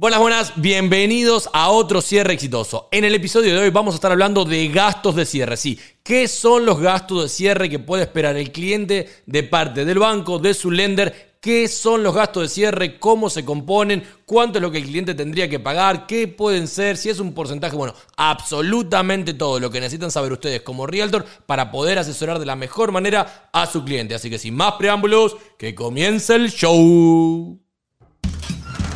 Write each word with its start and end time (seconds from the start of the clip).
Buenas, 0.00 0.20
buenas, 0.20 0.52
bienvenidos 0.56 1.50
a 1.52 1.68
otro 1.68 2.00
cierre 2.00 2.32
exitoso. 2.32 2.88
En 2.90 3.04
el 3.04 3.14
episodio 3.14 3.52
de 3.52 3.60
hoy 3.60 3.68
vamos 3.68 3.92
a 3.92 3.96
estar 3.96 4.10
hablando 4.10 4.46
de 4.46 4.66
gastos 4.68 5.14
de 5.14 5.26
cierre. 5.26 5.58
Sí, 5.58 5.78
¿qué 6.02 6.26
son 6.26 6.64
los 6.64 6.80
gastos 6.80 7.24
de 7.24 7.28
cierre 7.28 7.68
que 7.68 7.78
puede 7.78 8.04
esperar 8.04 8.34
el 8.38 8.50
cliente 8.50 9.10
de 9.26 9.42
parte 9.42 9.84
del 9.84 9.98
banco, 9.98 10.38
de 10.38 10.54
su 10.54 10.70
lender? 10.70 11.36
¿Qué 11.42 11.68
son 11.68 12.02
los 12.02 12.14
gastos 12.14 12.44
de 12.44 12.48
cierre? 12.48 12.98
¿Cómo 12.98 13.28
se 13.28 13.44
componen? 13.44 14.02
¿Cuánto 14.24 14.56
es 14.56 14.62
lo 14.62 14.70
que 14.70 14.78
el 14.78 14.84
cliente 14.84 15.12
tendría 15.12 15.50
que 15.50 15.60
pagar? 15.60 16.06
¿Qué 16.06 16.28
pueden 16.28 16.66
ser? 16.66 16.96
Si 16.96 17.10
es 17.10 17.20
un 17.20 17.34
porcentaje, 17.34 17.76
bueno, 17.76 17.92
absolutamente 18.16 19.34
todo 19.34 19.60
lo 19.60 19.70
que 19.70 19.80
necesitan 19.80 20.10
saber 20.10 20.32
ustedes 20.32 20.62
como 20.62 20.86
realtor 20.86 21.26
para 21.44 21.70
poder 21.70 21.98
asesorar 21.98 22.38
de 22.38 22.46
la 22.46 22.56
mejor 22.56 22.90
manera 22.90 23.50
a 23.52 23.66
su 23.66 23.84
cliente. 23.84 24.14
Así 24.14 24.30
que 24.30 24.38
sin 24.38 24.54
más 24.54 24.76
preámbulos, 24.78 25.36
que 25.58 25.74
comience 25.74 26.36
el 26.36 26.50
show. 26.50 27.60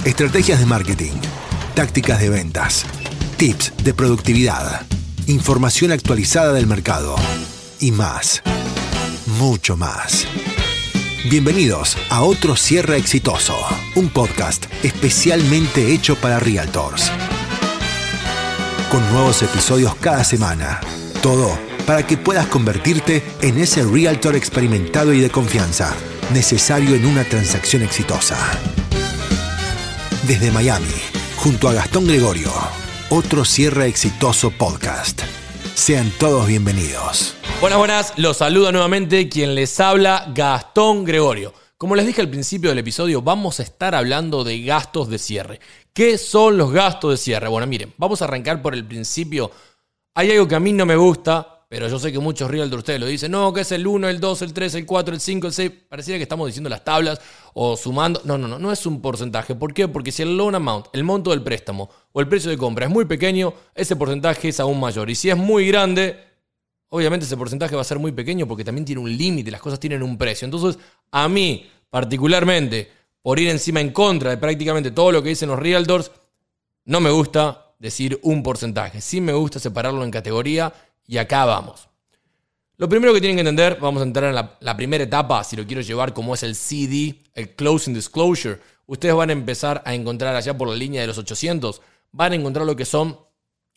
Estrategias 0.05 0.61
de 0.61 0.67
marketing, 0.67 1.15
tácticas 1.75 2.21
de 2.21 2.29
ventas, 2.29 2.85
tips 3.39 3.73
de 3.83 3.95
productividad, 3.95 4.83
información 5.29 5.93
actualizada 5.93 6.53
del 6.53 6.67
mercado 6.67 7.17
y 7.81 7.91
más. 7.91 8.43
Mucho 9.39 9.79
más. 9.79 10.27
Bienvenidos 11.31 11.97
a 12.11 12.21
otro 12.21 12.55
cierre 12.55 12.99
exitoso, 12.99 13.57
un 13.95 14.11
podcast 14.11 14.67
especialmente 14.83 15.95
hecho 15.95 16.17
para 16.17 16.39
realtors. 16.39 17.11
Con 18.91 19.11
nuevos 19.11 19.43
episodios 19.43 19.95
cada 19.95 20.23
semana. 20.23 20.81
Todo 21.23 21.59
para 21.87 22.07
que 22.07 22.19
puedas 22.19 22.47
convertirte 22.49 23.23
en 23.41 23.57
ese 23.57 23.83
realtor 23.83 24.37
experimentado 24.37 25.15
y 25.15 25.21
de 25.21 25.31
confianza, 25.31 25.95
necesario 26.35 26.95
en 26.95 27.07
una 27.07 27.25
transacción 27.25 27.83
exitosa 27.83 28.37
desde 30.27 30.51
Miami, 30.51 30.87
junto 31.37 31.69
a 31.69 31.75
Gastón 31.75 32.07
Gregorio. 32.07 32.51
Otro 33.11 33.45
cierre 33.45 33.87
exitoso 33.87 34.51
podcast. 34.51 35.21
Sean 35.75 36.11
todos 36.19 36.47
bienvenidos. 36.47 37.35
Buenas, 37.61 37.79
buenas, 37.79 38.13
los 38.17 38.39
saludo 38.39 38.73
nuevamente 38.73 39.29
quien 39.29 39.55
les 39.55 39.79
habla, 39.81 40.33
Gastón 40.35 41.05
Gregorio. 41.05 41.53
Como 41.77 41.95
les 41.95 42.07
dije 42.07 42.23
al 42.23 42.31
principio 42.31 42.71
del 42.71 42.79
episodio, 42.79 43.21
vamos 43.21 43.61
a 43.61 43.65
estar 43.65 43.95
hablando 43.95 44.45
de 44.45 44.63
gastos 44.63 45.11
de 45.11 45.19
cierre. 45.19 45.61
¿Qué 45.93 46.17
son 46.17 46.57
los 46.57 46.73
gastos 46.73 47.11
de 47.11 47.17
cierre? 47.19 47.49
Bueno, 47.49 47.67
miren, 47.67 47.93
vamos 47.99 48.23
a 48.23 48.25
arrancar 48.25 48.63
por 48.63 48.75
el 48.75 48.87
principio. 48.87 49.51
Hay 50.15 50.31
algo 50.31 50.49
que 50.49 50.55
a 50.55 50.61
mí 50.61 50.73
no 50.73 50.87
me 50.87 50.97
gusta, 50.97 51.54
pero 51.75 51.89
yo 51.89 51.99
sé 51.99 52.13
que 52.13 52.21
muchos 52.21 52.49
realtors 52.49 52.83
ustedes 52.83 53.01
lo 53.01 53.07
dicen, 53.07 53.33
no, 53.33 53.53
que 53.53 53.63
es 53.63 53.73
el 53.73 53.85
1, 53.85 54.09
el 54.09 54.21
2, 54.21 54.43
el 54.43 54.53
3, 54.53 54.77
el 54.77 54.87
4, 54.87 55.13
el 55.13 55.21
5, 55.21 55.49
el 55.49 55.53
6. 55.53 55.73
Pareciera 55.89 56.19
que 56.21 56.23
estamos 56.23 56.47
diciendo 56.47 56.71
las 56.71 56.85
tablas 56.85 57.21
o 57.53 57.77
sumando. 57.77 58.21
No, 58.23 58.39
no, 58.39 58.47
no, 58.47 58.61
no 58.61 58.71
es 58.71 58.87
un 58.87 59.03
porcentaje. 59.03 59.57
¿Por 59.57 59.75
qué? 59.75 59.89
Porque 59.89 60.13
si 60.13 60.23
el 60.23 60.37
loan 60.37 60.55
amount, 60.55 60.87
el 60.93 61.03
monto 61.03 61.31
del 61.31 61.43
préstamo 61.43 61.91
o 62.13 62.21
el 62.21 62.29
precio 62.29 62.49
de 62.49 62.57
compra 62.57 62.87
es 62.87 62.93
muy 62.93 63.07
pequeño, 63.07 63.53
ese 63.75 63.97
porcentaje 63.97 64.51
es 64.51 64.61
aún 64.61 64.79
mayor. 64.79 65.11
Y 65.11 65.17
si 65.17 65.31
es 65.31 65.37
muy 65.37 65.67
grande, 65.67 66.17
obviamente 66.91 67.27
ese 67.27 67.37
porcentaje 67.37 67.75
va 67.75 67.81
a 67.81 67.85
ser 67.85 67.99
muy 67.99 68.13
pequeño 68.13 68.47
porque 68.47 68.63
también 68.63 68.85
tiene 68.85 69.01
un 69.01 69.11
límite, 69.11 69.51
las 69.51 69.61
cosas 69.61 69.81
tienen 69.81 70.01
un 70.05 70.17
precio. 70.17 70.45
Entonces, 70.45 70.81
a 71.11 71.29
mí, 71.29 71.69
particularmente, 71.91 72.89
por 73.21 73.41
ir 73.41 73.49
encima 73.49 73.81
en 73.81 73.91
contra 73.91 74.31
de 74.31 74.37
prácticamente 74.37 74.93
todo 74.93 75.11
lo 75.11 75.25
que 75.25 75.31
dicen 75.31 75.49
los 75.49 75.59
realtors, 75.59 76.13
no 76.85 77.01
me 77.01 77.11
gusta 77.11 77.75
decir 77.81 78.21
un 78.23 78.45
porcentaje. 78.45 79.01
Sí 79.01 79.21
me 79.21 79.33
gusta 79.33 79.59
separarlo 79.59 80.05
en 80.05 80.13
categoría 80.13 80.73
y 81.07 81.19
acá 81.19 81.45
vamos. 81.45 81.89
Lo 82.77 82.89
primero 82.89 83.15
que 83.15 83.21
tienen 83.21 83.37
que 83.37 83.41
entender, 83.41 83.79
vamos 83.81 84.03
a 84.03 84.05
entrar 84.05 84.31
en 84.31 84.35
la, 84.35 84.77
primera 84.77 85.05
etapa, 85.05 85.45
si 85.45 85.55
lo 85.55 85.65
quiero 85.65 85.81
llevar 85.81 86.13
como 86.13 86.35
es 86.35 86.43
el 86.43 86.57
CD, 86.57 87.21
el 87.35 87.55
Closing 87.55 87.95
Disclosure. 87.95 88.59
Ustedes 88.87 89.15
van 89.15 89.31
a 89.31 89.33
empezar 89.33 89.81
a 89.85 89.95
encontrar 89.95 90.35
allá 90.35 90.59
por 90.59 90.69
la 90.69 90.75
línea 90.75 91.01
de 91.01 91.07
los 91.07 91.17
800, 91.17 91.81
van 92.11 92.33
a 92.33 92.35
encontrar 92.35 92.67
lo 92.67 92.75
que 92.75 92.85
son 92.85 93.19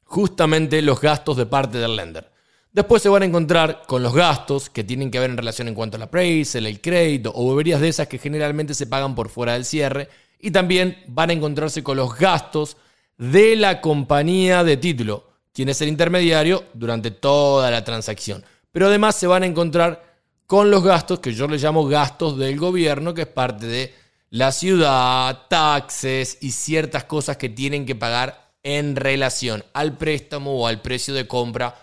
justamente 0.03 0.81
los 0.81 0.99
gastos 0.99 1.37
de 1.37 1.45
parte 1.45 1.77
del 1.77 1.95
lender. 1.95 2.31
Después 2.71 3.03
se 3.03 3.09
van 3.09 3.21
a 3.21 3.25
encontrar 3.25 3.83
con 3.87 4.01
los 4.01 4.15
gastos 4.15 4.69
que 4.69 4.83
tienen 4.83 5.11
que 5.11 5.19
ver 5.19 5.29
en 5.29 5.37
relación 5.37 5.67
en 5.67 5.75
cuanto 5.75 5.97
al 5.97 6.03
appraisal, 6.03 6.65
el 6.65 6.81
crédito 6.81 7.31
o 7.35 7.43
boberías 7.43 7.81
de 7.81 7.89
esas 7.89 8.07
que 8.07 8.17
generalmente 8.17 8.73
se 8.73 8.87
pagan 8.87 9.13
por 9.13 9.29
fuera 9.29 9.53
del 9.53 9.65
cierre. 9.65 10.09
Y 10.39 10.51
también 10.51 11.03
van 11.07 11.29
a 11.29 11.33
encontrarse 11.33 11.83
con 11.83 11.97
los 11.97 12.15
gastos 12.17 12.77
de 13.17 13.55
la 13.55 13.79
compañía 13.79 14.63
de 14.63 14.77
título 14.77 15.26
quién 15.57 15.69
es 15.69 15.81
el 15.81 15.89
intermediario 15.89 16.65
durante 16.75 17.09
toda 17.09 17.71
la 17.71 17.83
transacción. 17.83 18.45
Pero 18.71 18.85
además 18.85 19.15
se 19.15 19.25
van 19.25 19.41
a 19.41 19.47
encontrar 19.47 20.03
con 20.45 20.69
los 20.69 20.83
gastos 20.83 21.19
que 21.19 21.33
yo 21.33 21.47
les 21.47 21.63
llamo 21.63 21.87
gastos 21.87 22.37
del 22.37 22.59
gobierno, 22.59 23.15
que 23.15 23.23
es 23.23 23.27
parte 23.27 23.65
de 23.65 23.91
la 24.29 24.51
ciudad, 24.51 25.47
taxes 25.49 26.37
y 26.41 26.51
ciertas 26.51 27.05
cosas 27.05 27.37
que 27.37 27.49
tienen 27.49 27.87
que 27.87 27.95
pagar 27.95 28.51
en 28.61 28.95
relación 28.95 29.65
al 29.73 29.97
préstamo 29.97 30.61
o 30.61 30.67
al 30.67 30.79
precio 30.79 31.15
de 31.15 31.25
compra 31.25 31.73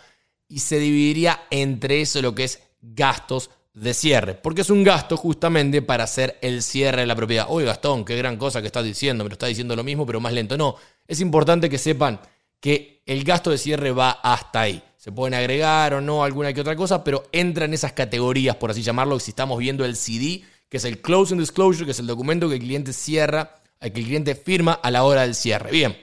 y 0.46 0.60
se 0.60 0.78
dividiría 0.78 1.42
entre 1.50 2.00
eso 2.00 2.22
lo 2.22 2.32
que 2.32 2.44
es 2.44 2.60
gastos 2.80 3.50
de 3.72 3.92
cierre, 3.92 4.34
porque 4.34 4.60
es 4.60 4.70
un 4.70 4.84
gasto 4.84 5.16
justamente 5.16 5.82
para 5.82 6.04
hacer 6.04 6.38
el 6.42 6.62
cierre 6.62 7.00
de 7.00 7.08
la 7.08 7.16
propiedad. 7.16 7.46
Oye 7.48 7.66
Gastón, 7.66 8.04
qué 8.04 8.16
gran 8.16 8.36
cosa 8.36 8.60
que 8.60 8.68
estás 8.68 8.84
diciendo, 8.84 9.24
me 9.24 9.30
lo 9.30 9.32
está 9.32 9.46
diciendo 9.46 9.74
lo 9.74 9.82
mismo, 9.82 10.06
pero 10.06 10.20
más 10.20 10.32
lento. 10.32 10.56
No, 10.56 10.76
es 11.08 11.20
importante 11.20 11.68
que 11.68 11.78
sepan 11.78 12.20
que 12.64 13.02
el 13.04 13.24
gasto 13.24 13.50
de 13.50 13.58
cierre 13.58 13.92
va 13.92 14.10
hasta 14.10 14.62
ahí. 14.62 14.82
Se 14.96 15.12
pueden 15.12 15.34
agregar 15.34 15.92
o 15.92 16.00
no 16.00 16.24
alguna 16.24 16.50
que 16.54 16.62
otra 16.62 16.74
cosa, 16.74 17.04
pero 17.04 17.24
entra 17.30 17.66
en 17.66 17.74
esas 17.74 17.92
categorías, 17.92 18.56
por 18.56 18.70
así 18.70 18.82
llamarlo, 18.82 19.20
si 19.20 19.32
estamos 19.32 19.58
viendo 19.58 19.84
el 19.84 19.96
CD, 19.96 20.42
que 20.70 20.78
es 20.78 20.86
el 20.86 21.02
Closing 21.02 21.36
Disclosure, 21.36 21.84
que 21.84 21.90
es 21.90 21.98
el 21.98 22.06
documento 22.06 22.48
que 22.48 22.54
el 22.54 22.62
cliente 22.62 22.94
cierra, 22.94 23.56
que 23.78 23.88
el 23.88 24.06
cliente 24.06 24.34
firma 24.34 24.72
a 24.82 24.90
la 24.90 25.04
hora 25.04 25.20
del 25.20 25.34
cierre. 25.34 25.72
Bien, 25.72 25.94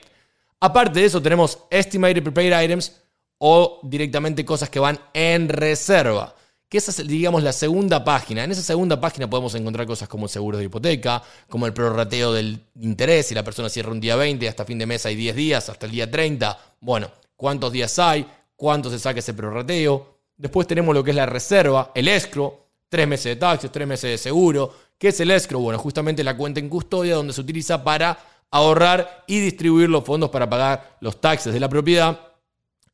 aparte 0.59 0.99
de 0.99 1.07
eso 1.07 1.19
tenemos 1.19 1.57
Estimated 1.71 2.21
Prepaid 2.21 2.61
Items 2.61 2.95
o 3.39 3.79
directamente 3.81 4.45
cosas 4.45 4.69
que 4.69 4.77
van 4.77 4.99
en 5.15 5.49
reserva 5.49 6.35
que 6.71 6.77
esa 6.77 6.91
es, 6.91 7.05
digamos, 7.05 7.43
la 7.43 7.51
segunda 7.51 8.01
página. 8.01 8.45
En 8.45 8.51
esa 8.51 8.61
segunda 8.61 8.97
página 8.97 9.29
podemos 9.29 9.53
encontrar 9.55 9.85
cosas 9.85 10.07
como 10.07 10.27
el 10.27 10.29
seguro 10.29 10.57
de 10.57 10.63
hipoteca, 10.63 11.21
como 11.49 11.65
el 11.65 11.73
prorrateo 11.73 12.31
del 12.31 12.61
interés, 12.79 13.27
si 13.27 13.35
la 13.35 13.43
persona 13.43 13.67
cierra 13.67 13.91
un 13.91 13.99
día 13.99 14.15
20, 14.15 14.47
hasta 14.47 14.63
fin 14.63 14.79
de 14.79 14.85
mes 14.85 15.05
hay 15.05 15.17
10 15.17 15.35
días, 15.35 15.67
hasta 15.67 15.85
el 15.85 15.91
día 15.91 16.09
30. 16.09 16.57
Bueno, 16.79 17.11
¿cuántos 17.35 17.73
días 17.73 17.99
hay? 17.99 18.25
¿Cuánto 18.55 18.89
se 18.89 18.99
saca 18.99 19.19
ese 19.19 19.33
prorrateo? 19.33 20.19
Después 20.37 20.65
tenemos 20.65 20.95
lo 20.95 21.03
que 21.03 21.09
es 21.09 21.17
la 21.17 21.25
reserva, 21.25 21.91
el 21.93 22.07
escro, 22.07 22.67
tres 22.87 23.05
meses 23.05 23.25
de 23.25 23.35
taxes, 23.35 23.69
tres 23.69 23.85
meses 23.85 24.09
de 24.09 24.17
seguro. 24.17 24.73
¿Qué 24.97 25.09
es 25.09 25.19
el 25.19 25.31
escro? 25.31 25.59
Bueno, 25.59 25.77
justamente 25.77 26.23
la 26.23 26.37
cuenta 26.37 26.61
en 26.61 26.69
custodia 26.69 27.15
donde 27.15 27.33
se 27.33 27.41
utiliza 27.41 27.83
para 27.83 28.17
ahorrar 28.49 29.25
y 29.27 29.41
distribuir 29.41 29.89
los 29.89 30.05
fondos 30.05 30.29
para 30.29 30.49
pagar 30.49 30.95
los 31.01 31.19
taxes 31.19 31.51
de 31.51 31.59
la 31.59 31.67
propiedad 31.67 32.30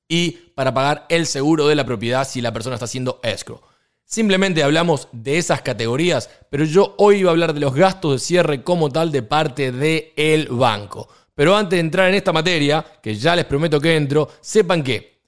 y 0.07 0.31
para 0.55 0.73
pagar 0.73 1.05
el 1.09 1.25
seguro 1.25 1.67
de 1.67 1.75
la 1.75 1.85
propiedad 1.85 2.27
si 2.27 2.41
la 2.41 2.53
persona 2.53 2.75
está 2.75 2.85
haciendo 2.85 3.19
escrow. 3.23 3.61
Simplemente 4.05 4.63
hablamos 4.63 5.09
de 5.11 5.37
esas 5.37 5.61
categorías, 5.61 6.29
pero 6.49 6.63
yo 6.63 6.95
hoy 6.97 7.17
iba 7.17 7.29
a 7.29 7.33
hablar 7.33 7.53
de 7.53 7.59
los 7.59 7.75
gastos 7.75 8.13
de 8.13 8.19
cierre 8.19 8.63
como 8.63 8.89
tal 8.89 9.11
de 9.11 9.21
parte 9.21 9.73
del 9.73 10.47
banco. 10.47 11.09
Pero 11.35 11.55
antes 11.55 11.75
de 11.75 11.81
entrar 11.81 12.07
en 12.07 12.15
esta 12.15 12.31
materia, 12.31 12.83
que 13.03 13.15
ya 13.15 13.35
les 13.35 13.45
prometo 13.45 13.81
que 13.81 13.95
entro, 13.95 14.29
sepan 14.39 14.81
que 14.81 15.21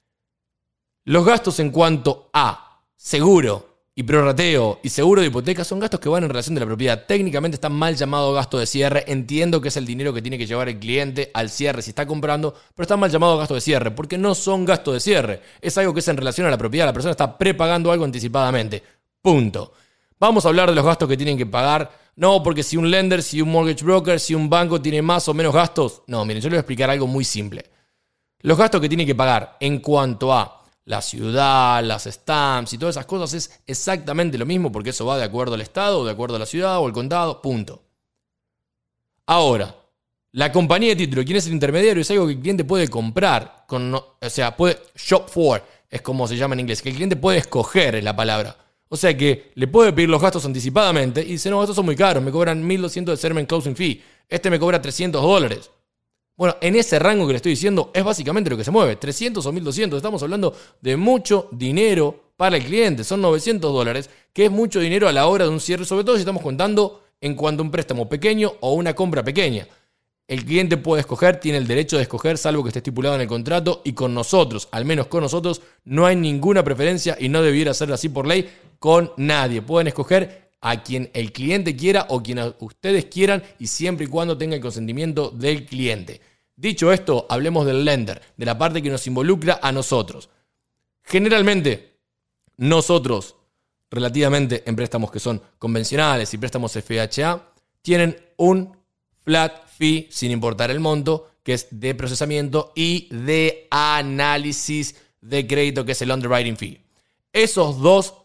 los 1.04 1.24
gastos 1.24 1.60
en 1.60 1.70
cuanto 1.70 2.30
a 2.32 2.82
seguro, 2.96 3.69
y 4.00 4.02
prorrateo 4.02 4.80
y 4.82 4.88
seguro 4.88 5.20
de 5.20 5.26
hipoteca 5.26 5.62
son 5.62 5.78
gastos 5.78 6.00
que 6.00 6.08
van 6.08 6.22
en 6.22 6.30
relación 6.30 6.54
de 6.54 6.60
la 6.60 6.66
propiedad. 6.66 7.04
Técnicamente 7.06 7.56
están 7.56 7.74
mal 7.74 7.96
llamado 7.96 8.32
gasto 8.32 8.58
de 8.58 8.64
cierre. 8.64 9.04
Entiendo 9.06 9.60
que 9.60 9.68
es 9.68 9.76
el 9.76 9.84
dinero 9.84 10.14
que 10.14 10.22
tiene 10.22 10.38
que 10.38 10.46
llevar 10.46 10.70
el 10.70 10.78
cliente 10.78 11.30
al 11.34 11.50
cierre 11.50 11.82
si 11.82 11.90
está 11.90 12.06
comprando, 12.06 12.54
pero 12.74 12.84
están 12.84 12.98
mal 12.98 13.10
llamados 13.10 13.38
gasto 13.38 13.56
de 13.56 13.60
cierre 13.60 13.90
porque 13.90 14.16
no 14.16 14.34
son 14.34 14.64
gastos 14.64 14.94
de 14.94 15.00
cierre. 15.00 15.42
Es 15.60 15.76
algo 15.76 15.92
que 15.92 16.00
es 16.00 16.08
en 16.08 16.16
relación 16.16 16.46
a 16.46 16.50
la 16.50 16.56
propiedad. 16.56 16.86
La 16.86 16.94
persona 16.94 17.10
está 17.10 17.36
prepagando 17.36 17.92
algo 17.92 18.06
anticipadamente. 18.06 18.82
Punto. 19.20 19.74
Vamos 20.18 20.46
a 20.46 20.48
hablar 20.48 20.70
de 20.70 20.76
los 20.76 20.84
gastos 20.86 21.06
que 21.06 21.18
tienen 21.18 21.36
que 21.36 21.44
pagar. 21.44 21.92
No, 22.16 22.42
porque 22.42 22.62
si 22.62 22.78
un 22.78 22.90
lender, 22.90 23.22
si 23.22 23.42
un 23.42 23.52
mortgage 23.52 23.84
broker, 23.84 24.18
si 24.18 24.34
un 24.34 24.48
banco 24.48 24.80
tiene 24.80 25.02
más 25.02 25.28
o 25.28 25.34
menos 25.34 25.52
gastos. 25.52 26.04
No, 26.06 26.24
miren, 26.24 26.40
yo 26.40 26.48
les 26.48 26.52
voy 26.52 26.56
a 26.56 26.60
explicar 26.60 26.88
algo 26.88 27.06
muy 27.06 27.26
simple. 27.26 27.66
Los 28.38 28.56
gastos 28.56 28.80
que 28.80 28.88
tiene 28.88 29.04
que 29.04 29.14
pagar 29.14 29.58
en 29.60 29.80
cuanto 29.80 30.32
a 30.32 30.59
la 30.84 31.02
ciudad, 31.02 31.82
las 31.84 32.04
stamps 32.04 32.72
y 32.72 32.78
todas 32.78 32.94
esas 32.96 33.06
cosas 33.06 33.34
es 33.34 33.62
exactamente 33.66 34.38
lo 34.38 34.46
mismo 34.46 34.72
porque 34.72 34.90
eso 34.90 35.06
va 35.06 35.18
de 35.18 35.24
acuerdo 35.24 35.54
al 35.54 35.60
estado, 35.60 36.04
de 36.04 36.12
acuerdo 36.12 36.36
a 36.36 36.40
la 36.40 36.46
ciudad 36.46 36.78
o 36.78 36.86
al 36.86 36.92
condado, 36.92 37.40
punto. 37.40 37.82
Ahora, 39.26 39.74
la 40.32 40.50
compañía 40.52 40.90
de 40.90 40.96
título, 40.96 41.24
¿quién 41.24 41.36
es 41.36 41.46
el 41.46 41.52
intermediario? 41.52 42.00
Es 42.00 42.10
algo 42.10 42.26
que 42.26 42.34
el 42.34 42.40
cliente 42.40 42.64
puede 42.64 42.88
comprar, 42.88 43.64
con, 43.66 43.94
o 43.94 44.16
sea, 44.28 44.56
puede 44.56 44.78
shop 44.96 45.28
for, 45.28 45.62
es 45.88 46.02
como 46.02 46.26
se 46.26 46.36
llama 46.36 46.54
en 46.54 46.60
inglés, 46.60 46.82
que 46.82 46.88
el 46.88 46.94
cliente 46.94 47.16
puede 47.16 47.38
escoger 47.38 47.96
es 47.96 48.04
la 48.04 48.14
palabra. 48.14 48.56
O 48.88 48.96
sea 48.96 49.16
que 49.16 49.52
le 49.54 49.68
puede 49.68 49.92
pedir 49.92 50.08
los 50.08 50.20
gastos 50.20 50.44
anticipadamente 50.44 51.20
y 51.20 51.32
dice, 51.32 51.48
no, 51.50 51.62
estos 51.62 51.76
son 51.76 51.84
muy 51.84 51.94
caros, 51.94 52.22
me 52.22 52.32
cobran 52.32 52.68
1.200 52.68 53.04
de 53.04 53.16
sermen 53.16 53.46
closing 53.46 53.76
fee, 53.76 54.02
este 54.28 54.50
me 54.50 54.58
cobra 54.58 54.82
300 54.82 55.22
dólares. 55.22 55.70
Bueno, 56.40 56.56
en 56.62 56.74
ese 56.74 56.98
rango 56.98 57.26
que 57.26 57.34
le 57.34 57.36
estoy 57.36 57.52
diciendo 57.52 57.90
es 57.92 58.02
básicamente 58.02 58.48
lo 58.48 58.56
que 58.56 58.64
se 58.64 58.70
mueve, 58.70 58.96
300 58.96 59.44
o 59.44 59.52
1200. 59.52 59.98
Estamos 59.98 60.22
hablando 60.22 60.56
de 60.80 60.96
mucho 60.96 61.48
dinero 61.52 62.32
para 62.38 62.56
el 62.56 62.64
cliente, 62.64 63.04
son 63.04 63.20
900 63.20 63.70
dólares, 63.70 64.08
que 64.32 64.46
es 64.46 64.50
mucho 64.50 64.80
dinero 64.80 65.06
a 65.06 65.12
la 65.12 65.26
hora 65.26 65.44
de 65.44 65.50
un 65.50 65.60
cierre, 65.60 65.84
sobre 65.84 66.02
todo 66.02 66.16
si 66.16 66.20
estamos 66.20 66.42
contando 66.42 67.02
en 67.20 67.34
cuanto 67.34 67.62
a 67.62 67.66
un 67.66 67.70
préstamo 67.70 68.08
pequeño 68.08 68.54
o 68.60 68.72
una 68.72 68.94
compra 68.94 69.22
pequeña. 69.22 69.68
El 70.26 70.46
cliente 70.46 70.78
puede 70.78 71.00
escoger, 71.00 71.40
tiene 71.40 71.58
el 71.58 71.66
derecho 71.66 71.98
de 71.98 72.04
escoger, 72.04 72.38
salvo 72.38 72.62
que 72.62 72.70
esté 72.70 72.78
estipulado 72.78 73.16
en 73.16 73.20
el 73.20 73.28
contrato, 73.28 73.82
y 73.84 73.92
con 73.92 74.14
nosotros, 74.14 74.68
al 74.70 74.86
menos 74.86 75.08
con 75.08 75.20
nosotros, 75.20 75.60
no 75.84 76.06
hay 76.06 76.16
ninguna 76.16 76.64
preferencia 76.64 77.18
y 77.20 77.28
no 77.28 77.42
debiera 77.42 77.74
ser 77.74 77.92
así 77.92 78.08
por 78.08 78.26
ley 78.26 78.48
con 78.78 79.12
nadie. 79.18 79.60
Pueden 79.60 79.88
escoger 79.88 80.52
a 80.62 80.82
quien 80.82 81.10
el 81.12 81.32
cliente 81.32 81.76
quiera 81.76 82.06
o 82.08 82.22
quien 82.22 82.38
ustedes 82.60 83.04
quieran 83.06 83.42
y 83.58 83.66
siempre 83.66 84.06
y 84.06 84.08
cuando 84.08 84.38
tenga 84.38 84.56
el 84.56 84.62
consentimiento 84.62 85.28
del 85.30 85.66
cliente. 85.66 86.29
Dicho 86.60 86.92
esto, 86.92 87.24
hablemos 87.30 87.64
del 87.64 87.86
lender, 87.86 88.20
de 88.36 88.44
la 88.44 88.58
parte 88.58 88.82
que 88.82 88.90
nos 88.90 89.06
involucra 89.06 89.60
a 89.62 89.72
nosotros. 89.72 90.28
Generalmente, 91.02 91.96
nosotros, 92.58 93.34
relativamente 93.90 94.62
en 94.66 94.76
préstamos 94.76 95.10
que 95.10 95.20
son 95.20 95.40
convencionales 95.58 96.34
y 96.34 96.36
préstamos 96.36 96.72
FHA, 96.72 97.50
tienen 97.80 98.14
un 98.36 98.76
flat 99.24 99.68
fee 99.68 100.08
sin 100.10 100.32
importar 100.32 100.70
el 100.70 100.80
monto, 100.80 101.30
que 101.42 101.54
es 101.54 101.66
de 101.70 101.94
procesamiento 101.94 102.72
y 102.76 103.08
de 103.08 103.66
análisis 103.70 104.96
de 105.22 105.46
crédito, 105.46 105.86
que 105.86 105.92
es 105.92 106.02
el 106.02 106.10
underwriting 106.10 106.58
fee. 106.58 106.84
Esos 107.32 107.80
dos 107.80 108.16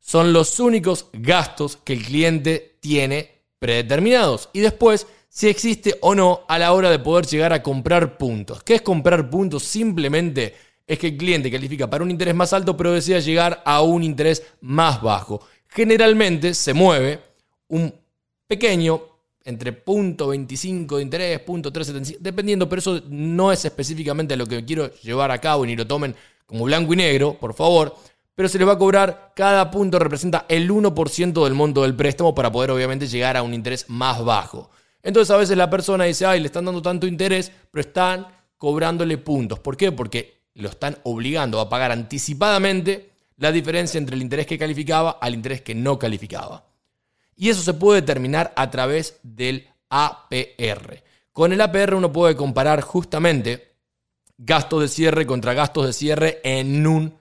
son 0.00 0.32
los 0.32 0.58
únicos 0.58 1.10
gastos 1.12 1.76
que 1.76 1.92
el 1.92 2.02
cliente 2.02 2.76
tiene 2.80 3.42
predeterminados. 3.60 4.48
Y 4.52 4.60
después, 4.60 5.06
si 5.36 5.48
existe 5.48 5.98
o 6.00 6.14
no 6.14 6.44
a 6.48 6.58
la 6.58 6.72
hora 6.72 6.88
de 6.88 6.98
poder 6.98 7.26
llegar 7.26 7.52
a 7.52 7.62
comprar 7.62 8.16
puntos. 8.16 8.62
¿Qué 8.62 8.76
es 8.76 8.80
comprar 8.80 9.28
puntos? 9.28 9.64
Simplemente 9.64 10.54
es 10.86 10.98
que 10.98 11.08
el 11.08 11.18
cliente 11.18 11.50
califica 11.50 11.90
para 11.90 12.02
un 12.02 12.10
interés 12.10 12.34
más 12.34 12.54
alto, 12.54 12.74
pero 12.74 12.92
desea 12.92 13.20
llegar 13.20 13.62
a 13.66 13.82
un 13.82 14.02
interés 14.02 14.42
más 14.62 15.02
bajo. 15.02 15.42
Generalmente 15.68 16.54
se 16.54 16.72
mueve 16.72 17.20
un 17.68 17.92
pequeño 18.46 19.02
entre 19.44 19.84
.25 19.84 20.96
de 20.96 21.02
interés, 21.02 21.44
.375, 21.44 22.16
dependiendo, 22.18 22.66
pero 22.66 22.80
eso 22.80 23.02
no 23.06 23.52
es 23.52 23.62
específicamente 23.62 24.38
lo 24.38 24.46
que 24.46 24.64
quiero 24.64 24.90
llevar 25.02 25.30
a 25.32 25.38
cabo, 25.38 25.66
ni 25.66 25.76
lo 25.76 25.86
tomen 25.86 26.16
como 26.46 26.64
blanco 26.64 26.94
y 26.94 26.96
negro, 26.96 27.36
por 27.38 27.52
favor, 27.52 27.94
pero 28.34 28.48
se 28.48 28.58
les 28.58 28.66
va 28.66 28.72
a 28.72 28.78
cobrar, 28.78 29.34
cada 29.36 29.70
punto 29.70 29.98
representa 29.98 30.46
el 30.48 30.70
1% 30.70 31.44
del 31.44 31.52
monto 31.52 31.82
del 31.82 31.94
préstamo 31.94 32.34
para 32.34 32.50
poder 32.50 32.70
obviamente 32.70 33.06
llegar 33.06 33.36
a 33.36 33.42
un 33.42 33.52
interés 33.52 33.84
más 33.90 34.24
bajo. 34.24 34.70
Entonces 35.06 35.32
a 35.32 35.36
veces 35.36 35.56
la 35.56 35.70
persona 35.70 36.02
dice, 36.02 36.26
ay, 36.26 36.40
le 36.40 36.46
están 36.46 36.64
dando 36.64 36.82
tanto 36.82 37.06
interés, 37.06 37.52
pero 37.70 37.80
están 37.80 38.26
cobrándole 38.56 39.18
puntos. 39.18 39.60
¿Por 39.60 39.76
qué? 39.76 39.92
Porque 39.92 40.42
lo 40.54 40.68
están 40.68 40.98
obligando 41.04 41.60
a 41.60 41.68
pagar 41.68 41.92
anticipadamente 41.92 43.12
la 43.36 43.52
diferencia 43.52 43.98
entre 43.98 44.16
el 44.16 44.22
interés 44.22 44.48
que 44.48 44.58
calificaba 44.58 45.12
al 45.20 45.34
interés 45.34 45.62
que 45.62 45.76
no 45.76 45.96
calificaba. 45.96 46.64
Y 47.36 47.50
eso 47.50 47.62
se 47.62 47.74
puede 47.74 48.00
determinar 48.00 48.52
a 48.56 48.68
través 48.68 49.20
del 49.22 49.68
APR. 49.90 51.04
Con 51.30 51.52
el 51.52 51.60
APR 51.60 51.94
uno 51.94 52.12
puede 52.12 52.34
comparar 52.34 52.80
justamente 52.80 53.76
gastos 54.36 54.80
de 54.80 54.88
cierre 54.88 55.24
contra 55.24 55.54
gastos 55.54 55.86
de 55.86 55.92
cierre 55.92 56.40
en 56.42 56.84
un 56.84 57.16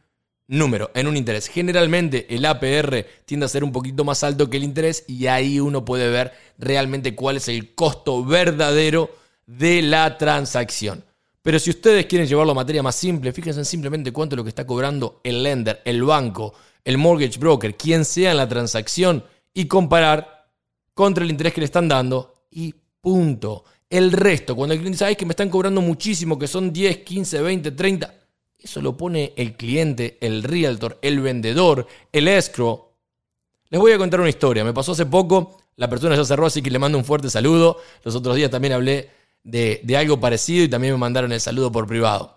número, 0.48 0.92
en 0.94 1.08
un 1.08 1.18
interés. 1.18 1.48
Generalmente 1.48 2.28
el 2.34 2.46
APR 2.46 3.06
tiende 3.26 3.46
a 3.46 3.50
ser 3.50 3.64
un 3.64 3.72
poquito 3.72 4.04
más 4.04 4.24
alto 4.24 4.50
que 4.50 4.58
el 4.58 4.64
interés 4.64 5.04
y 5.08 5.28
ahí 5.28 5.60
uno 5.60 5.86
puede 5.86 6.10
ver 6.10 6.34
realmente 6.58 7.16
cuál 7.16 7.38
es 7.38 7.48
el 7.48 7.74
costo 7.74 8.24
verdadero 8.24 9.10
de 9.46 9.82
la 9.82 10.18
transacción. 10.18 11.04
Pero 11.42 11.60
si 11.60 11.70
ustedes 11.70 12.08
quieren 12.08 12.28
llevarlo 12.28 12.54
a 12.54 12.56
materia 12.56 12.82
más 12.82 12.96
simple, 12.96 13.32
fíjense 13.32 13.60
en 13.60 13.66
simplemente 13.66 14.12
cuánto 14.12 14.36
es 14.36 14.38
lo 14.38 14.44
que 14.44 14.50
está 14.50 14.66
cobrando 14.66 15.22
el 15.24 15.44
lender, 15.44 15.82
el 15.86 16.04
banco, 16.04 16.54
el 16.84 16.98
mortgage 16.98 17.38
broker, 17.40 17.76
quien 17.76 18.04
sea 18.04 18.32
en 18.32 18.38
la 18.38 18.50
transacción 18.50 19.24
y 19.54 19.66
comparar 19.66 20.48
contra 20.94 21.24
el 21.24 21.30
interés 21.30 21.54
que 21.54 21.62
le 21.62 21.66
están 21.66 21.88
dando 21.88 22.48
y 22.50 22.74
punto. 23.00 23.64
El 23.88 24.12
resto, 24.12 24.56
cuando 24.56 24.74
el 24.74 24.80
cliente 24.80 25.06
dice, 25.06 25.16
que 25.16 25.26
me 25.26 25.34
están 25.34 25.50
cobrando 25.50 25.82
muchísimo, 25.82 26.40
que 26.40 26.48
son 26.48 26.74
10, 26.74 26.98
15, 26.98 27.42
20, 27.42 27.72
30, 27.72 28.14
eso 28.58 28.82
lo 28.82 28.98
pone 28.98 29.34
el 29.36 29.56
cliente, 29.56 30.18
el 30.22 30.44
realtor, 30.44 30.98
el 31.02 31.20
vendedor, 31.20 31.88
el 32.12 32.28
escrow. 32.28 32.90
Les 33.70 33.80
voy 33.80 33.92
a 33.92 33.98
contar 33.98 34.20
una 34.20 34.30
historia. 34.30 34.64
Me 34.64 34.74
pasó 34.74 34.94
hace 34.94 35.06
poco, 35.06 35.58
la 35.76 35.90
persona 35.90 36.16
ya 36.16 36.26
cerró, 36.26 36.46
así 36.46 36.62
que 36.62 36.72
le 36.72 36.80
mando 36.80 36.98
un 36.98 37.06
fuerte 37.06 37.30
saludo. 37.30 37.78
Los 38.04 38.16
otros 38.16 38.36
días 38.36 38.50
también 38.50 38.74
hablé 38.74 39.10
de, 39.44 39.82
de 39.84 39.98
algo 39.98 40.20
parecido 40.20 40.64
y 40.64 40.70
también 40.70 40.94
me 40.94 41.00
mandaron 41.00 41.32
el 41.32 41.42
saludo 41.42 41.72
por 41.72 41.86
privado. 41.86 42.36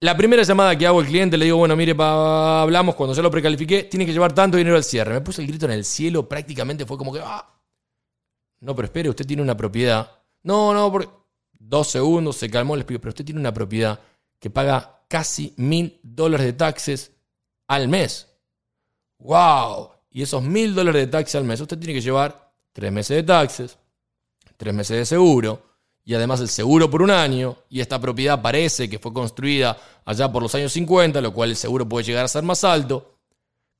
La 0.00 0.16
primera 0.16 0.42
llamada 0.42 0.76
que 0.76 0.86
hago 0.86 1.00
al 1.00 1.06
cliente 1.06 1.38
le 1.38 1.46
digo, 1.46 1.56
bueno, 1.56 1.74
mire, 1.76 1.94
hablamos 1.98 2.94
cuando 2.94 3.14
ya 3.14 3.22
lo 3.22 3.30
precalifiqué, 3.30 3.84
tiene 3.84 4.04
que 4.04 4.12
llevar 4.12 4.34
tanto 4.34 4.58
dinero 4.58 4.76
al 4.76 4.84
cierre. 4.84 5.14
Me 5.14 5.20
puse 5.22 5.40
el 5.40 5.48
grito 5.48 5.64
en 5.64 5.72
el 5.72 5.84
cielo, 5.84 6.28
prácticamente 6.28 6.84
fue 6.84 6.98
como 6.98 7.12
que, 7.12 7.20
ah, 7.24 7.48
no, 8.60 8.74
pero 8.74 8.86
espere, 8.86 9.08
usted 9.08 9.26
tiene 9.26 9.42
una 9.42 9.56
propiedad. 9.56 10.10
No, 10.42 10.74
no, 10.74 10.92
porque 10.92 11.08
dos 11.52 11.88
segundos, 11.88 12.36
se 12.36 12.50
calmó, 12.50 12.76
les 12.76 12.84
pido, 12.84 13.00
pero 13.00 13.10
usted 13.10 13.24
tiene 13.24 13.40
una 13.40 13.54
propiedad 13.54 13.98
que 14.38 14.50
paga 14.50 14.93
casi 15.08 15.54
mil 15.56 16.00
dólares 16.02 16.46
de 16.46 16.52
taxes 16.52 17.12
al 17.66 17.88
mes. 17.88 18.28
¡Wow! 19.18 19.90
Y 20.10 20.22
esos 20.22 20.42
mil 20.42 20.74
dólares 20.74 21.02
de 21.02 21.06
taxes 21.08 21.34
al 21.36 21.44
mes, 21.44 21.60
usted 21.60 21.78
tiene 21.78 21.94
que 21.94 22.00
llevar 22.00 22.52
tres 22.72 22.92
meses 22.92 23.16
de 23.16 23.22
taxes, 23.22 23.78
tres 24.56 24.74
meses 24.74 24.96
de 24.96 25.06
seguro, 25.06 25.62
y 26.04 26.14
además 26.14 26.40
el 26.40 26.48
seguro 26.48 26.90
por 26.90 27.02
un 27.02 27.10
año, 27.10 27.56
y 27.68 27.80
esta 27.80 28.00
propiedad 28.00 28.40
parece 28.42 28.88
que 28.88 28.98
fue 28.98 29.12
construida 29.12 29.76
allá 30.04 30.30
por 30.30 30.42
los 30.42 30.54
años 30.54 30.72
50, 30.72 31.20
lo 31.20 31.32
cual 31.32 31.50
el 31.50 31.56
seguro 31.56 31.88
puede 31.88 32.04
llegar 32.04 32.24
a 32.24 32.28
ser 32.28 32.42
más 32.42 32.62
alto, 32.64 33.18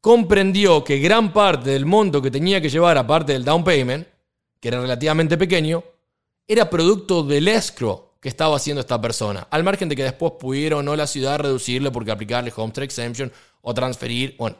comprendió 0.00 0.84
que 0.84 0.98
gran 0.98 1.32
parte 1.32 1.70
del 1.70 1.86
monto 1.86 2.20
que 2.20 2.30
tenía 2.30 2.60
que 2.60 2.70
llevar 2.70 2.96
aparte 2.98 3.32
del 3.32 3.44
down 3.44 3.64
payment, 3.64 4.06
que 4.60 4.68
era 4.68 4.80
relativamente 4.80 5.36
pequeño, 5.36 5.84
era 6.46 6.68
producto 6.68 7.22
del 7.22 7.48
escrow 7.48 8.03
que 8.24 8.30
estaba 8.30 8.56
haciendo 8.56 8.80
esta 8.80 8.98
persona, 8.98 9.46
al 9.50 9.64
margen 9.64 9.86
de 9.86 9.94
que 9.94 10.02
después 10.02 10.32
pudieron 10.40 10.78
o 10.78 10.82
no 10.82 10.96
la 10.96 11.06
ciudad 11.06 11.38
reducirle 11.38 11.90
porque 11.90 12.10
aplicarle 12.10 12.50
homestead 12.56 12.84
exemption 12.84 13.30
o 13.60 13.74
transferir, 13.74 14.34
bueno. 14.38 14.56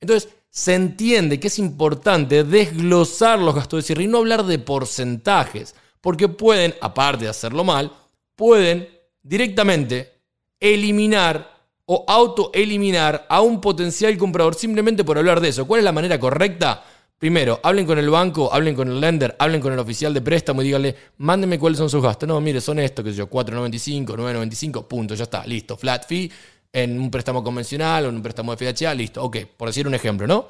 Entonces, 0.00 0.30
se 0.48 0.72
entiende 0.72 1.38
que 1.38 1.48
es 1.48 1.58
importante 1.58 2.44
desglosar 2.44 3.38
los 3.40 3.54
gastos 3.54 3.76
de 3.76 3.82
cierre 3.82 4.04
y 4.04 4.06
no 4.06 4.16
hablar 4.16 4.46
de 4.46 4.58
porcentajes 4.58 5.74
porque 6.00 6.28
pueden, 6.28 6.74
aparte 6.80 7.24
de 7.24 7.30
hacerlo 7.30 7.62
mal, 7.62 7.92
pueden 8.36 8.88
directamente 9.22 10.22
eliminar 10.58 11.54
o 11.84 12.06
autoeliminar 12.08 13.26
a 13.28 13.42
un 13.42 13.60
potencial 13.60 14.16
comprador 14.16 14.54
simplemente 14.54 15.04
por 15.04 15.18
hablar 15.18 15.42
de 15.42 15.50
eso. 15.50 15.66
¿Cuál 15.66 15.80
es 15.80 15.84
la 15.84 15.92
manera 15.92 16.18
correcta? 16.18 16.82
Primero, 17.18 17.60
hablen 17.62 17.86
con 17.86 17.98
el 17.98 18.10
banco, 18.10 18.52
hablen 18.52 18.74
con 18.74 18.88
el 18.88 19.00
lender, 19.00 19.34
hablen 19.38 19.60
con 19.60 19.72
el 19.72 19.78
oficial 19.78 20.12
de 20.12 20.20
préstamo 20.20 20.60
y 20.62 20.66
díganle, 20.66 20.94
mándenme 21.18 21.58
cuáles 21.58 21.78
son 21.78 21.88
sus 21.88 22.02
gastos. 22.02 22.28
No, 22.28 22.40
mire, 22.40 22.60
son 22.60 22.78
estos, 22.78 23.04
que 23.04 23.12
sé 23.12 23.18
yo, 23.18 23.30
4.95, 23.30 24.06
9.95, 24.06 24.86
punto, 24.86 25.14
ya 25.14 25.24
está, 25.24 25.46
listo. 25.46 25.76
Flat 25.76 26.06
fee 26.06 26.30
en 26.72 27.00
un 27.00 27.10
préstamo 27.10 27.42
convencional 27.42 28.06
o 28.06 28.08
en 28.08 28.16
un 28.16 28.22
préstamo 28.22 28.54
de 28.54 28.72
FHA, 28.72 28.94
listo. 28.94 29.22
Ok, 29.22 29.38
por 29.56 29.68
decir 29.68 29.86
un 29.86 29.94
ejemplo, 29.94 30.26
¿no? 30.26 30.46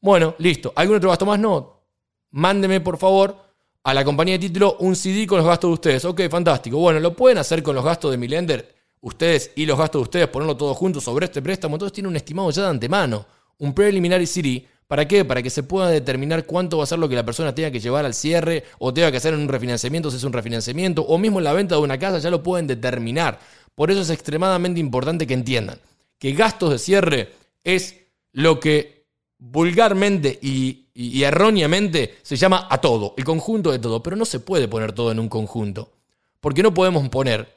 Bueno, 0.00 0.34
listo. 0.38 0.72
¿Algún 0.76 0.96
otro 0.96 1.10
gasto 1.10 1.26
más? 1.26 1.38
No. 1.38 1.82
Mándeme, 2.30 2.80
por 2.80 2.96
favor, 2.96 3.36
a 3.82 3.92
la 3.92 4.04
compañía 4.04 4.34
de 4.34 4.46
título 4.46 4.76
un 4.80 4.94
CD 4.94 5.26
con 5.26 5.38
los 5.38 5.46
gastos 5.46 5.68
de 5.68 5.74
ustedes. 5.74 6.04
Ok, 6.04 6.22
fantástico. 6.30 6.78
Bueno, 6.78 7.00
lo 7.00 7.14
pueden 7.14 7.38
hacer 7.38 7.62
con 7.62 7.74
los 7.74 7.84
gastos 7.84 8.10
de 8.12 8.18
mi 8.18 8.28
lender, 8.28 8.74
ustedes 9.00 9.50
y 9.56 9.66
los 9.66 9.76
gastos 9.76 10.00
de 10.00 10.02
ustedes, 10.04 10.28
ponerlo 10.28 10.56
todo 10.56 10.74
junto 10.74 11.00
sobre 11.00 11.26
este 11.26 11.42
préstamo. 11.42 11.74
Entonces 11.74 11.92
tiene 11.92 12.08
un 12.08 12.16
estimado 12.16 12.50
ya 12.50 12.62
de 12.62 12.68
antemano, 12.68 13.26
un 13.58 13.74
preliminary 13.74 14.26
CD. 14.26 14.66
¿Para 14.88 15.06
qué? 15.06 15.24
Para 15.24 15.42
que 15.42 15.50
se 15.50 15.62
pueda 15.62 15.88
determinar 15.88 16.46
cuánto 16.46 16.78
va 16.78 16.84
a 16.84 16.86
ser 16.86 16.98
lo 16.98 17.08
que 17.08 17.14
la 17.14 17.24
persona 17.24 17.54
tenga 17.54 17.70
que 17.70 17.78
llevar 17.78 18.04
al 18.04 18.14
cierre 18.14 18.64
o 18.78 18.92
tenga 18.92 19.12
que 19.12 19.18
hacer 19.18 19.34
en 19.34 19.40
un 19.40 19.48
refinanciamiento 19.48 20.10
si 20.10 20.16
es 20.16 20.24
un 20.24 20.32
refinanciamiento 20.32 21.02
o 21.02 21.18
mismo 21.18 21.38
en 21.38 21.44
la 21.44 21.52
venta 21.52 21.76
de 21.76 21.82
una 21.82 21.98
casa 21.98 22.18
ya 22.18 22.30
lo 22.30 22.42
pueden 22.42 22.66
determinar. 22.66 23.38
Por 23.76 23.92
eso 23.92 24.00
es 24.00 24.10
extremadamente 24.10 24.80
importante 24.80 25.26
que 25.26 25.34
entiendan 25.34 25.78
que 26.18 26.32
gastos 26.32 26.70
de 26.72 26.78
cierre 26.78 27.32
es 27.62 27.94
lo 28.32 28.58
que 28.58 29.04
vulgarmente 29.38 30.36
y 30.42 30.88
y, 30.98 31.22
erróneamente 31.22 32.18
se 32.22 32.34
llama 32.34 32.66
a 32.68 32.78
todo, 32.80 33.14
el 33.16 33.24
conjunto 33.24 33.70
de 33.70 33.78
todo, 33.78 34.02
pero 34.02 34.16
no 34.16 34.24
se 34.24 34.40
puede 34.40 34.66
poner 34.66 34.92
todo 34.92 35.12
en 35.12 35.20
un 35.20 35.28
conjunto, 35.28 35.92
porque 36.40 36.60
no 36.60 36.74
podemos 36.74 37.08
poner 37.08 37.56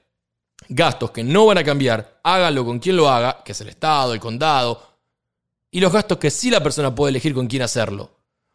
gastos 0.69 1.09
que 1.09 1.23
no 1.23 1.47
van 1.47 1.57
a 1.57 1.63
cambiar, 1.63 2.19
hágalo 2.21 2.63
con 2.63 2.77
quien 2.77 2.97
lo 2.97 3.09
haga, 3.09 3.41
que 3.43 3.53
es 3.53 3.61
el 3.61 3.69
Estado, 3.69 4.13
el 4.13 4.19
condado, 4.19 4.90
y 5.71 5.79
los 5.79 5.91
gastos 5.91 6.17
que 6.17 6.29
sí 6.29 6.49
la 6.49 6.61
persona 6.61 6.93
puede 6.93 7.11
elegir 7.11 7.33
con 7.33 7.47
quién 7.47 7.63
hacerlo. 7.63 8.11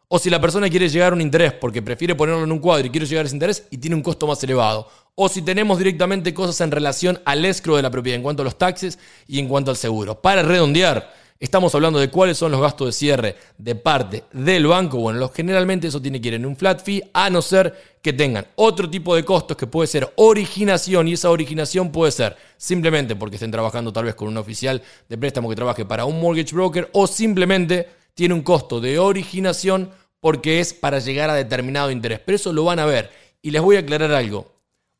O 0.07 0.19
si 0.19 0.29
la 0.29 0.39
persona 0.39 0.69
quiere 0.69 0.87
llegar 0.87 1.11
a 1.11 1.15
un 1.15 1.21
interés 1.21 1.51
porque 1.51 1.81
prefiere 1.81 2.15
ponerlo 2.15 2.43
en 2.43 2.51
un 2.51 2.59
cuadro 2.59 2.87
y 2.87 2.89
quiere 2.89 3.05
llegar 3.05 3.25
a 3.25 3.27
ese 3.27 3.35
interés 3.35 3.67
y 3.71 3.77
tiene 3.77 3.95
un 3.95 4.01
costo 4.01 4.25
más 4.25 4.41
elevado. 4.41 4.87
O 5.15 5.27
si 5.27 5.41
tenemos 5.41 5.79
directamente 5.79 6.33
cosas 6.33 6.61
en 6.61 6.71
relación 6.71 7.19
al 7.25 7.43
escro 7.43 7.75
de 7.75 7.81
la 7.81 7.91
propiedad 7.91 8.15
en 8.15 8.23
cuanto 8.23 8.43
a 8.43 8.45
los 8.45 8.57
taxes 8.57 8.99
y 9.27 9.39
en 9.39 9.49
cuanto 9.49 9.71
al 9.71 9.75
seguro. 9.75 10.21
Para 10.21 10.43
redondear, 10.43 11.13
Estamos 11.39 11.75
hablando 11.75 11.99
de 11.99 12.09
cuáles 12.09 12.35
son 12.35 12.51
los 12.51 12.61
gastos 12.61 12.87
de 12.87 12.91
cierre 12.93 13.35
de 13.59 13.75
parte 13.75 14.23
del 14.33 14.65
banco. 14.65 14.97
Bueno, 14.97 15.29
generalmente 15.29 15.87
eso 15.87 16.01
tiene 16.01 16.19
que 16.19 16.29
ir 16.29 16.33
en 16.33 16.47
un 16.47 16.55
flat 16.55 16.83
fee, 16.83 17.03
a 17.13 17.29
no 17.29 17.43
ser 17.43 17.97
que 18.01 18.11
tengan 18.11 18.47
otro 18.55 18.89
tipo 18.89 19.15
de 19.15 19.23
costos 19.23 19.55
que 19.55 19.67
puede 19.67 19.87
ser 19.87 20.11
originación 20.15 21.07
y 21.07 21.13
esa 21.13 21.29
originación 21.29 21.91
puede 21.91 22.11
ser 22.11 22.37
simplemente 22.57 23.15
porque 23.15 23.35
estén 23.35 23.51
trabajando 23.51 23.93
tal 23.93 24.05
vez 24.05 24.15
con 24.15 24.29
un 24.29 24.37
oficial 24.37 24.81
de 25.07 25.17
préstamo 25.17 25.47
que 25.47 25.55
trabaje 25.55 25.85
para 25.85 26.05
un 26.05 26.19
mortgage 26.19 26.55
broker 26.55 26.89
o 26.93 27.05
simplemente 27.05 27.87
tiene 28.15 28.33
un 28.33 28.41
costo 28.41 28.81
de 28.81 28.97
originación 28.97 29.91
porque 30.19 30.59
es 30.59 30.73
para 30.73 30.97
llegar 30.97 31.29
a 31.29 31.35
determinado 31.35 31.91
interés. 31.91 32.19
Pero 32.25 32.37
eso 32.37 32.51
lo 32.51 32.63
van 32.63 32.79
a 32.79 32.85
ver 32.87 33.11
Y 33.43 33.51
les 33.51 33.61
voy 33.61 33.75
a 33.75 33.79
aclarar 33.79 34.11
algo. 34.11 34.51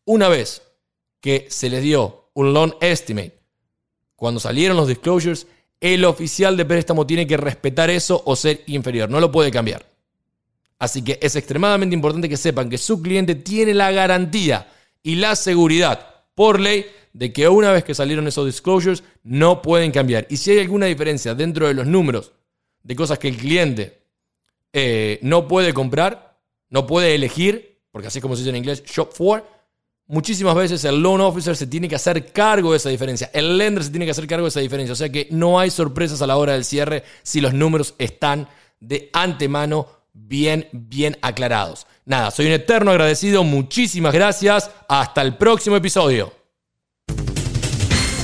Una 0.06 0.30
vez 0.30 0.62
que 1.20 1.48
se 1.50 1.72
les 1.72 1.82
dio 1.82 2.30
un 2.36 2.54
loan 2.54 2.76
estimate, 2.80 3.40
cuando 4.16 4.40
salieron 4.40 4.78
los 4.78 4.88
disclosures, 4.88 5.48
el 5.80 6.06
oficial 6.06 6.58
de 6.58 6.66
préstamo 6.66 7.06
tiene 7.06 7.28
que 7.28 7.38
respetar 7.38 7.90
eso 7.90 8.22
o 8.26 8.36
ser 8.36 8.64
inferior, 8.68 9.10
no 9.10 9.20
lo 9.20 9.32
puede 9.32 9.52
cambiar. 9.52 9.86
Así 10.80 11.04
que 11.04 11.20
es 11.22 11.36
extremadamente 11.36 11.96
importante 11.96 12.30
que 12.30 12.38
sepan 12.38 12.70
que 12.70 12.78
su 12.78 13.02
cliente 13.02 13.36
tiene 13.36 13.74
la 13.74 13.92
garantía 13.92 14.68
y 15.02 15.16
la 15.16 15.36
seguridad 15.36 16.24
por 16.36 16.60
ley 16.60 16.86
de 17.14 17.34
que 17.34 17.48
una 17.48 17.72
vez 17.72 17.84
que 17.84 17.96
salieron 17.96 18.28
esos 18.28 18.46
disclosures 18.46 19.04
no 19.24 19.62
pueden 19.62 19.92
cambiar. 19.92 20.28
Y 20.30 20.38
si 20.38 20.52
hay 20.52 20.60
alguna 20.60 20.86
diferencia 20.86 21.34
dentro 21.34 21.68
de 21.68 21.74
los 21.74 21.88
números 21.88 22.34
de 22.84 22.96
cosas 22.96 23.18
que 23.18 23.28
el 23.28 23.38
cliente 23.38 24.04
eh, 24.72 25.18
no 25.24 25.48
puede 25.48 25.74
comprar, 25.74 26.38
no 26.70 26.86
puede 26.86 27.16
elegir, 27.16 27.80
porque 27.92 28.08
así 28.08 28.20
es 28.20 28.22
como 28.22 28.36
se 28.36 28.42
dice 28.42 28.52
en 28.52 28.58
inglés, 28.58 28.84
shop 28.86 29.12
for, 29.14 29.44
muchísimas 30.08 30.56
veces 30.56 30.84
el 30.86 31.02
loan 31.02 31.22
officer 31.22 31.56
se 31.56 31.68
tiene 31.68 31.88
que 31.88 31.96
hacer 31.96 32.32
cargo 32.32 32.72
de 32.72 32.78
esa 32.78 32.90
diferencia, 32.90 33.30
el 33.34 33.58
lender 33.58 33.84
se 33.84 33.90
tiene 33.90 34.06
que 34.06 34.12
hacer 34.12 34.28
cargo 34.28 34.46
de 34.46 34.50
esa 34.50 34.60
diferencia, 34.60 34.94
o 34.94 34.96
sea 34.96 35.10
que 35.10 35.28
no 35.32 35.60
hay 35.60 35.70
sorpresas 35.70 36.22
a 36.22 36.28
la 36.28 36.38
hora 36.38 36.54
del 36.54 36.66
cierre 36.66 37.04
si 37.24 37.42
los 37.42 37.54
números 37.54 37.94
están 37.98 38.48
de 38.80 39.10
antemano 39.14 39.88
bien, 40.14 40.68
bien 40.72 41.18
aclarados. 41.22 41.88
Nada, 42.06 42.32
soy 42.32 42.48
un 42.48 42.54
eterno 42.54 42.92
agradecido, 42.92 43.44
muchísimas 43.44 44.14
gracias, 44.14 44.72
hasta 44.88 45.22
el 45.22 45.36
próximo 45.36 45.76
episodio. 45.76 46.34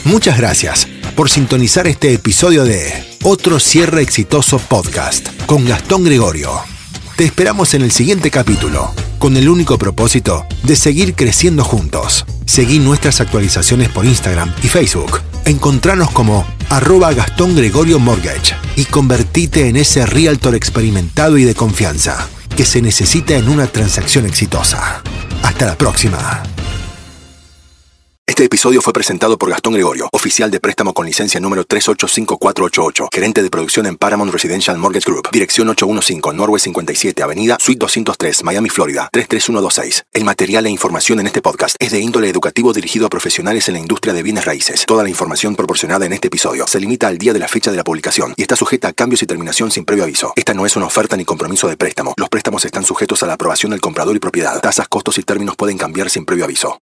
Muchas 0.06 0.38
gracias 0.38 0.88
por 1.16 1.30
sintonizar 1.30 1.88
este 1.88 2.14
episodio 2.14 2.66
de 2.66 2.92
Otro 3.24 3.60
Cierre 3.60 4.02
Exitoso 4.02 4.60
Podcast 4.60 5.30
con 5.46 5.66
Gastón 5.66 6.04
Gregorio. 6.04 6.73
Te 7.16 7.26
esperamos 7.26 7.76
en 7.76 7.84
el 7.84 7.92
siguiente 7.92 8.32
capítulo, 8.32 8.92
con 9.20 9.38
el 9.38 9.48
único 9.48 9.78
propósito 9.78 10.48
de 10.64 10.76
seguir 10.76 11.14
creciendo 11.14 11.64
juntos. 11.64 12.26
Seguí 12.48 12.80
nuestras 12.80 13.22
actualizaciones 13.22 13.90
por 13.90 14.06
Instagram 14.06 14.52
y 14.64 14.68
Facebook. 14.68 15.22
Encontranos 15.46 16.10
como 16.10 16.44
arroba 16.70 17.14
Gastón 17.14 17.56
Gregorio 17.56 18.00
Mortgage 18.00 18.56
y 18.76 18.86
convertite 18.86 19.68
en 19.68 19.76
ese 19.76 20.04
realtor 20.08 20.56
experimentado 20.56 21.38
y 21.38 21.44
de 21.44 21.54
confianza 21.54 22.28
que 22.58 22.66
se 22.66 22.82
necesita 22.82 23.36
en 23.36 23.48
una 23.48 23.68
transacción 23.68 24.26
exitosa. 24.26 25.04
Hasta 25.44 25.68
la 25.68 25.78
próxima. 25.78 26.42
Este 28.34 28.46
episodio 28.46 28.82
fue 28.82 28.94
presentado 28.94 29.38
por 29.38 29.50
Gastón 29.50 29.74
Gregorio, 29.74 30.10
oficial 30.12 30.50
de 30.50 30.60
préstamo 30.60 30.94
con 30.94 31.06
licencia 31.06 31.40
número 31.40 31.66
385488, 31.66 33.10
gerente 33.14 33.44
de 33.44 33.50
producción 33.52 33.86
en 33.86 33.98
Paramount 33.98 34.32
Residential 34.32 34.78
Mortgage 34.78 35.06
Group, 35.06 35.28
dirección 35.32 35.70
815 35.70 36.36
Norway 36.36 36.60
57, 36.60 37.22
Avenida 37.22 37.58
Suite 37.60 37.78
203, 37.80 38.44
Miami, 38.44 38.70
Florida 38.70 39.10
33126. 39.12 40.06
El 40.14 40.24
material 40.24 40.66
e 40.66 40.70
información 40.70 41.20
en 41.20 41.28
este 41.28 41.44
podcast 41.44 41.76
es 41.78 41.92
de 41.92 42.00
índole 42.00 42.28
educativo 42.30 42.74
dirigido 42.74 43.06
a 43.06 43.10
profesionales 43.10 43.68
en 43.68 43.74
la 43.74 43.82
industria 43.82 44.14
de 44.14 44.24
bienes 44.24 44.46
raíces. 44.46 44.86
Toda 44.88 45.04
la 45.04 45.10
información 45.10 45.56
proporcionada 45.56 46.06
en 46.06 46.14
este 46.14 46.30
episodio 46.30 46.66
se 46.66 46.80
limita 46.80 47.10
al 47.10 47.18
día 47.18 47.34
de 47.34 47.40
la 47.40 47.50
fecha 47.50 47.70
de 47.72 47.78
la 47.78 47.84
publicación 47.84 48.34
y 48.38 48.42
está 48.42 48.56
sujeta 48.56 48.88
a 48.88 48.94
cambios 48.94 49.22
y 49.22 49.28
terminación 49.28 49.70
sin 49.70 49.86
previo 49.86 50.06
aviso. 50.06 50.34
Esta 50.38 50.54
no 50.54 50.66
es 50.66 50.76
una 50.76 50.86
oferta 50.88 51.18
ni 51.18 51.26
compromiso 51.26 51.68
de 51.68 51.78
préstamo. 51.78 52.16
Los 52.18 52.30
préstamos 52.30 52.64
están 52.66 52.86
sujetos 52.86 53.22
a 53.22 53.28
la 53.28 53.34
aprobación 53.34 53.72
del 53.72 53.82
comprador 53.82 54.16
y 54.16 54.20
propiedad. 54.20 54.60
Tasas, 54.62 54.88
costos 54.88 55.20
y 55.20 55.24
términos 55.24 55.56
pueden 55.56 55.78
cambiar 55.78 56.10
sin 56.10 56.26
previo 56.26 56.46
aviso. 56.46 56.80